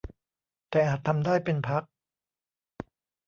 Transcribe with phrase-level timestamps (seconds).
[0.71, 1.83] แต่อาจทำได้เป็นพัก